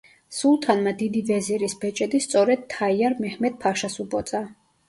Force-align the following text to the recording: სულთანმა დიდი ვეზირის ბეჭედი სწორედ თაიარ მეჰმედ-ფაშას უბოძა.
სულთანმა 0.35 0.93
დიდი 1.01 1.21
ვეზირის 1.27 1.77
ბეჭედი 1.83 2.21
სწორედ 2.25 2.65
თაიარ 2.75 3.19
მეჰმედ-ფაშას 3.27 4.03
უბოძა. 4.07 4.47